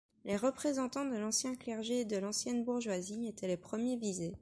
Les 0.25 0.35
représentants 0.35 1.05
de 1.05 1.15
l'ancien 1.15 1.53
clergé 1.53 1.99
et 1.99 2.05
de 2.05 2.17
l'ancienne 2.17 2.63
bourgeoisie 2.63 3.27
étaient 3.27 3.45
les 3.45 3.55
premiers 3.55 3.97
visés. 3.97 4.33